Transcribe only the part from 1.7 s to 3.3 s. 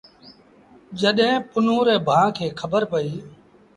ري ڀآن کي پئيٚ۔